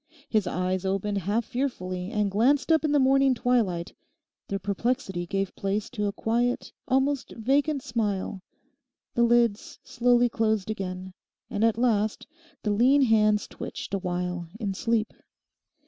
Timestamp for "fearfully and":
1.45-2.31